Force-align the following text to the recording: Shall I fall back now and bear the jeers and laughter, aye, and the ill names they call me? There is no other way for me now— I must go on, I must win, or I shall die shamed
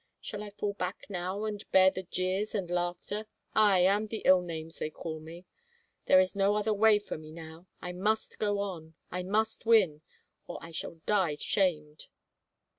Shall 0.19 0.41
I 0.41 0.49
fall 0.49 0.73
back 0.73 1.01
now 1.09 1.45
and 1.45 1.63
bear 1.69 1.91
the 1.91 2.01
jeers 2.01 2.55
and 2.55 2.71
laughter, 2.71 3.27
aye, 3.53 3.85
and 3.85 4.09
the 4.09 4.23
ill 4.25 4.41
names 4.41 4.79
they 4.79 4.89
call 4.89 5.19
me? 5.19 5.45
There 6.07 6.19
is 6.19 6.35
no 6.35 6.55
other 6.55 6.73
way 6.73 6.97
for 6.97 7.19
me 7.19 7.31
now— 7.31 7.67
I 7.83 7.91
must 7.91 8.39
go 8.39 8.57
on, 8.61 8.95
I 9.11 9.21
must 9.21 9.67
win, 9.67 10.01
or 10.47 10.57
I 10.59 10.71
shall 10.71 10.95
die 11.05 11.35
shamed 11.35 12.07